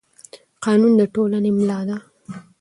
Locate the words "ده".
1.87-1.97